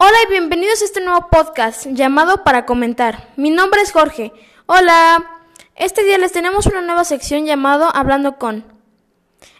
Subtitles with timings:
[0.00, 3.32] Hola y bienvenidos a este nuevo podcast llamado Para Comentar.
[3.34, 4.32] Mi nombre es Jorge.
[4.66, 5.42] Hola.
[5.74, 8.64] Este día les tenemos una nueva sección llamado Hablando con.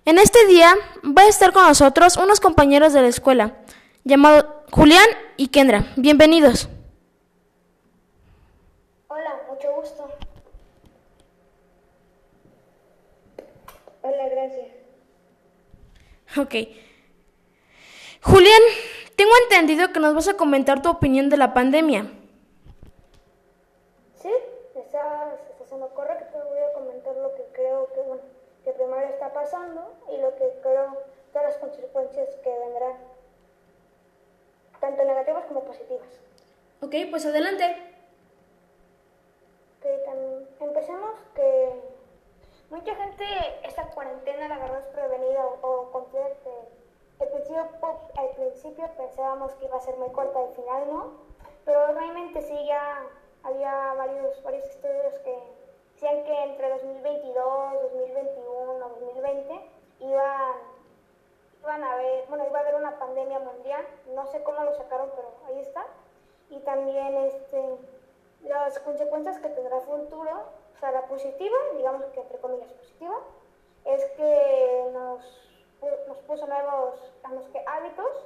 [0.04, 3.56] En este día va a estar con nosotros unos compañeros de la escuela
[4.04, 5.92] llamados Julián y Kendra.
[5.96, 6.68] Bienvenidos.
[9.08, 10.08] Hola, mucho gusto.
[14.02, 14.68] Hola, gracias.
[16.36, 16.54] Ok.
[18.22, 18.62] Julián,
[19.18, 22.06] tengo entendido que nos vas a comentar tu opinión de la pandemia.
[24.14, 24.32] Sí,
[24.76, 26.38] estás, estás en lo correcto.
[26.48, 28.22] Voy a comentar lo que creo que, bueno,
[28.62, 31.02] que primero está pasando y lo que creo
[31.32, 32.92] todas las consecuencias que vendrán,
[34.80, 36.08] tanto negativas como positivas.
[36.80, 37.76] Ok, pues adelante.
[39.82, 40.04] Que
[40.60, 41.72] empecemos que
[42.70, 43.24] mucha gente
[43.64, 46.77] esta cuarentena la agarró desprevenida o, o confía que
[47.48, 51.12] principio, po- al principio pensábamos que iba a ser muy corta, al final no,
[51.64, 53.06] pero realmente sí ya
[53.42, 55.38] había varios, varios estudios que
[55.94, 59.60] decían que entre 2022, 2021, 2020
[60.00, 60.56] iban,
[61.62, 63.84] iban a haber, bueno, iba a haber una pandemia mundial,
[64.14, 65.86] no sé cómo lo sacaron, pero ahí está,
[66.50, 67.64] y también este
[68.44, 70.30] las consecuencias que tendrá futuro,
[70.76, 73.16] o sea, la positiva, digamos que entre comillas positiva,
[73.84, 75.47] es que nos,
[76.06, 78.24] nos puso nuevos digamos que hábitos,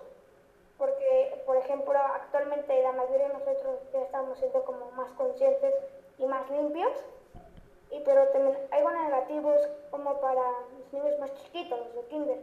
[0.78, 5.75] porque, por ejemplo, actualmente la mayoría de nosotros ya estamos siendo como más conscientes
[6.19, 6.92] y más limpios,
[7.91, 12.39] y pero también hay algo negativos como para los niños más chiquitos, los de kinder,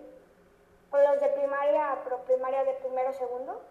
[0.91, 3.61] o los de primaria, pero primaria de primero segundo,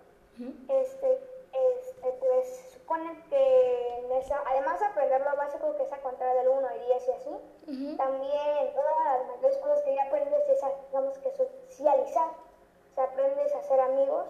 [0.68, 1.18] este,
[1.52, 6.34] este, pues se supone que esa, además de aprender lo básico que es a contar
[6.36, 10.62] del 1 al 10 y así, también todas las mayores cosas que ya aprendes es,
[10.62, 11.30] a, digamos que
[11.68, 14.26] socializar, o sea, aprendes a ser amigos,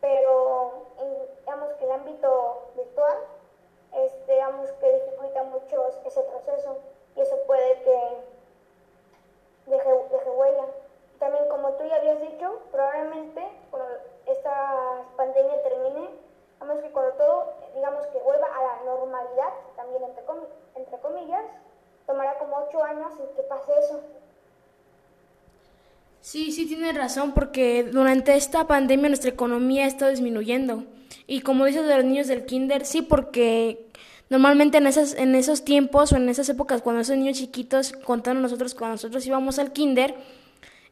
[0.00, 3.18] pero en, digamos que el ámbito virtual,
[3.94, 6.78] este, digamos que dificulta mucho ese proceso
[7.16, 7.98] y eso puede que
[9.66, 10.64] deje, deje huella.
[11.18, 13.88] También, como tú ya habías dicho, probablemente cuando
[14.26, 16.10] esta pandemia termine,
[16.60, 21.44] vamos que cuando todo, digamos que vuelva a la normalidad, también entre, comi- entre comillas,
[22.06, 24.00] tomará como ocho años sin que pase eso.
[26.20, 30.84] Sí, sí tienes razón, porque durante esta pandemia nuestra economía está disminuyendo.
[31.30, 33.86] Y como dices de los niños del kinder, sí, porque
[34.30, 38.40] normalmente en esas, en esos tiempos o en esas épocas, cuando esos niños chiquitos contaron
[38.40, 40.14] nosotros, cuando nosotros íbamos al kinder,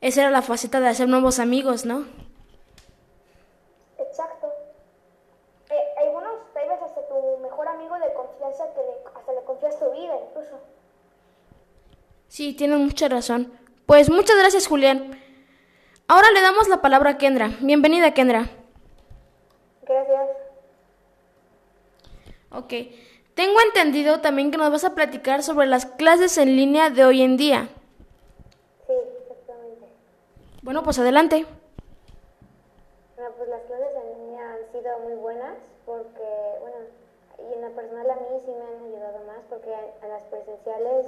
[0.02, 2.04] esa era la faceta de hacer nuevos amigos, ¿no?
[3.98, 4.52] Exacto.
[5.70, 9.78] Eh, algunos, tal vez hasta tu mejor amigo de confianza, que le- hasta le confías
[9.78, 10.60] tu vida incluso.
[12.28, 13.50] Sí, tienes mucha razón.
[13.86, 15.18] Pues muchas gracias, Julián.
[16.08, 17.52] Ahora le damos la palabra a Kendra.
[17.60, 18.50] Bienvenida, Kendra.
[19.88, 20.28] Gracias.
[22.52, 22.72] Ok.
[23.34, 27.20] Tengo entendido también que nos vas a platicar sobre las clases en línea de hoy
[27.20, 27.68] en día.
[28.86, 29.86] Sí, exactamente.
[30.62, 31.44] Bueno, pues adelante.
[33.14, 36.76] Bueno, pues las clases en línea han sido muy buenas porque, bueno,
[37.38, 41.06] y en lo personal a mí sí me han ayudado más porque en las presenciales,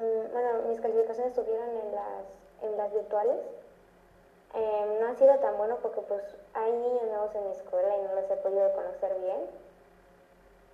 [0.00, 2.24] mm, bueno, mis calificaciones estuvieron en las,
[2.62, 3.38] en las virtuales.
[4.54, 6.22] Eh, no ha sido tan bueno porque pues
[6.54, 9.38] hay niños nuevos en mi escuela y no los he podido conocer bien.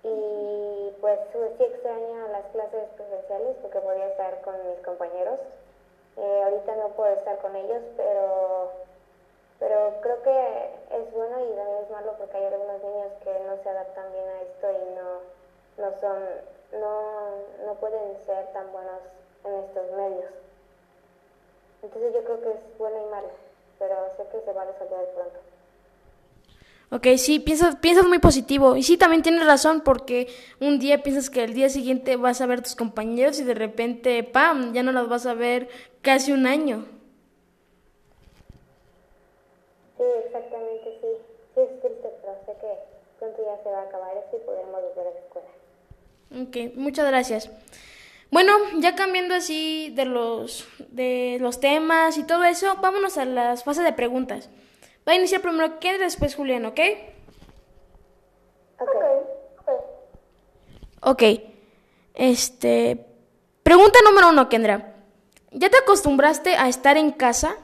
[0.03, 1.19] Y pues
[1.57, 5.39] sí extraño las clases presenciales porque podía estar con mis compañeros.
[6.17, 8.71] Eh, ahorita no puedo estar con ellos, pero
[9.61, 13.55] pero creo que es bueno y también es malo porque hay algunos niños que no
[13.61, 15.21] se adaptan bien a esto y no,
[15.77, 16.17] no son,
[16.79, 17.29] no,
[17.63, 19.03] no pueden ser tan buenos
[19.45, 20.31] en estos medios.
[21.83, 23.29] Entonces yo creo que es bueno y malo,
[23.77, 25.50] pero sé que se va a resolver pronto.
[26.93, 28.75] Ok, sí, piensas, piensas muy positivo.
[28.75, 30.27] Y sí, también tienes razón porque
[30.59, 33.53] un día piensas que el día siguiente vas a ver a tus compañeros y de
[33.53, 35.69] repente, ¡pam!, ya no los vas a ver
[36.01, 36.85] casi un año.
[39.97, 41.07] Sí, exactamente, sí.
[41.55, 42.67] Sí es triste, pero sé que
[43.19, 45.47] pronto ya se va a acabar esto y podremos volver a la escuela.
[46.43, 47.49] Ok, muchas gracias.
[48.31, 53.63] Bueno, ya cambiando así de los, de los temas y todo eso, vámonos a las
[53.63, 54.49] fases de preguntas.
[55.07, 56.79] Va a iniciar primero Kendra, después Julián, ¿ok?
[58.79, 58.95] Ok.
[61.03, 61.23] Ok.
[62.13, 63.05] Este.
[63.63, 64.95] Pregunta número uno, Kendra.
[65.51, 67.57] ¿Ya te acostumbraste a estar en casa?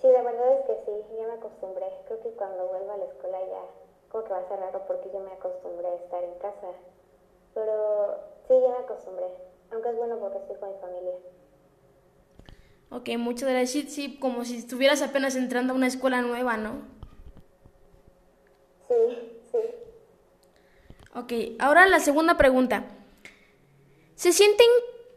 [0.00, 1.86] Sí, la verdad es que sí, ya me acostumbré.
[2.06, 5.10] Creo que cuando vuelva a la escuela ya como que va a ser raro porque
[5.10, 6.68] yo me acostumbré a estar en casa.
[7.54, 9.26] Pero sí, ya me acostumbré.
[9.72, 11.14] Aunque es bueno porque estoy con mi familia.
[12.94, 13.70] Ok, muchas gracias.
[13.70, 16.74] Sí, sí, como si estuvieras apenas entrando a una escuela nueva, ¿no?
[18.86, 19.58] Sí, sí.
[21.12, 22.84] Ok, ahora la segunda pregunta.
[24.14, 24.62] ¿Se siente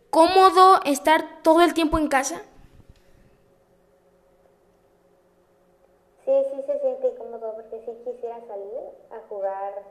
[0.07, 2.41] incómodo estar todo el tiempo en casa?
[6.25, 9.83] Sí, sí se siente incómodo porque sí quisiera salir a jugar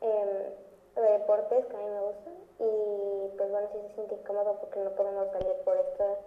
[0.00, 0.52] eh,
[0.96, 4.90] deportes que a mí me gustan y pues bueno, sí se siente incómodo porque no
[4.90, 6.18] podemos salir por esto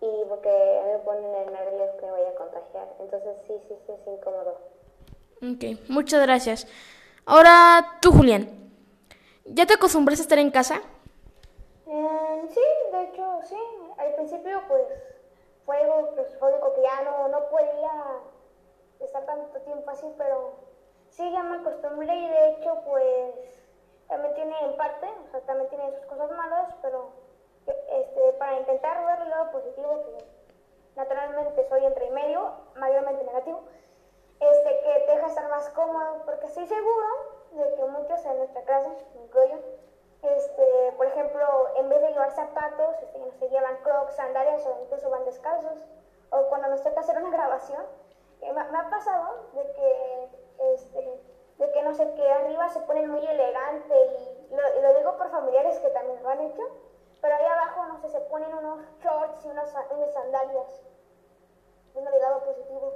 [0.00, 2.88] y porque me ponen el nervios que me voy a contagiar.
[3.00, 4.58] Entonces sí, sí, sí es incómodo.
[5.42, 6.66] Ok, muchas gracias.
[7.26, 8.48] Ahora tú, Julián.
[9.44, 10.80] ¿Ya te acostumbraste a estar en casa?
[11.86, 12.60] Eh, sí,
[12.92, 13.56] de hecho sí.
[13.98, 14.86] Al principio pues
[15.66, 17.90] fue algo, pues, fue algo que ya no, no podía
[19.00, 20.54] estar tanto tiempo así, pero
[21.10, 23.34] sí, ya me acostumbré y de hecho pues
[24.08, 27.10] también tiene en parte, o sea, también tiene sus cosas malas, pero
[27.66, 30.24] este, para intentar ver el lado positivo, que
[30.96, 33.62] naturalmente soy entre y medio, mayormente negativo,
[34.40, 37.06] este, que te deja estar más cómodo, porque estoy seguro
[37.52, 38.90] de que muchos en nuestra clase,
[39.22, 39.58] incluyo,
[40.22, 44.82] este, por ejemplo, en vez de llevar zapatos, este, no se llevan crocs, sandalias o
[44.82, 45.84] incluso van descalzos,
[46.30, 47.82] o cuando nos toca hacer una grabación,
[48.40, 50.28] eh, me, ha pasado de que,
[50.74, 51.20] este,
[51.58, 55.16] de que no sé, que arriba se ponen muy elegante y lo, y lo digo
[55.16, 56.62] por familiares que también lo han hecho,
[57.74, 60.80] pero ahí abajo, no sé, se ponen unos shorts y unas, unas sandalias.
[61.94, 62.94] Un agregado positivo.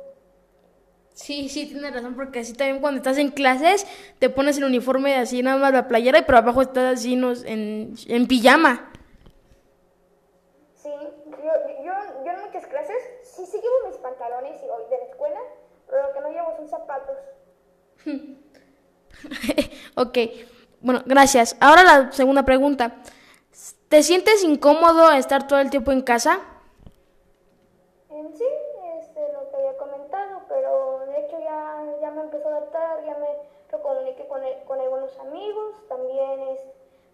[1.14, 3.86] Sí, sí, tienes razón, porque así también cuando estás en clases
[4.18, 7.44] te pones el uniforme así, nada más la playera, y pero abajo estás así nos,
[7.44, 8.90] en, en pijama.
[10.74, 11.52] Sí, yo,
[11.84, 11.92] yo,
[12.24, 15.40] yo en muchas clases sí, sí llevo mis pantalones y voy de la escuela,
[15.88, 17.16] pero lo que no llevo son zapatos.
[19.94, 20.18] ok,
[20.80, 21.56] bueno, gracias.
[21.60, 22.96] Ahora la segunda pregunta.
[23.94, 26.40] ¿Te sientes incómodo estar todo el tiempo en casa?
[28.10, 28.44] En sí,
[28.98, 33.16] este, lo que había comentado, pero de hecho ya, ya me empezó a adaptar, ya
[33.18, 36.60] me comuniqué con, el, con algunos amigos, también es,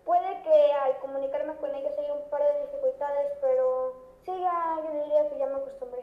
[0.06, 3.92] puede que al comunicarme con ellos haya un par de dificultades, pero
[4.24, 6.02] sí, ya yo diría que ya me acostumbré.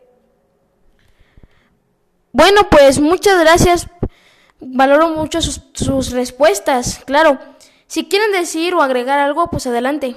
[2.33, 3.87] Bueno, pues muchas gracias.
[4.59, 7.03] Valoro mucho sus, sus respuestas.
[7.03, 7.39] Claro,
[7.87, 10.15] si quieren decir o agregar algo, pues adelante.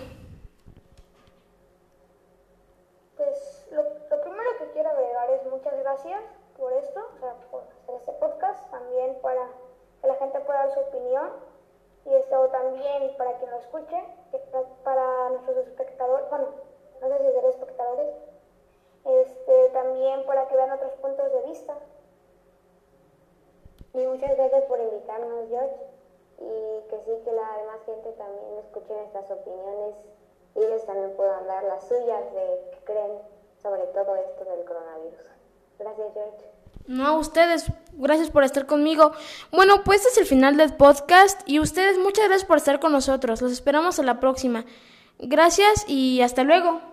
[3.20, 6.22] Pues lo, lo primero que quiero agregar es muchas gracias
[6.56, 9.46] por esto, o sea, por hacer este podcast, también para
[10.00, 11.30] que la gente pueda dar opinión
[12.04, 14.38] y esto también para quien lo escuche, que
[14.84, 16.46] para nuestros espectadores, bueno,
[17.00, 18.14] no sé si seré espectadores,
[19.04, 21.74] este, también para que vean otros puntos de vista.
[23.92, 25.76] Y muchas gracias por invitarnos, George,
[26.38, 29.94] y que sí, que la demás gente también escuche nuestras opiniones
[30.54, 33.18] y ellos también puedan dar las suyas de qué creen
[33.62, 35.20] sobre todo esto del coronavirus.
[35.78, 36.50] Gracias, George.
[36.86, 39.12] No, a ustedes, gracias por estar conmigo.
[39.52, 42.92] Bueno, pues este es el final del podcast y ustedes muchas gracias por estar con
[42.92, 43.42] nosotros.
[43.42, 44.64] Los esperamos a la próxima.
[45.18, 46.89] Gracias y hasta luego.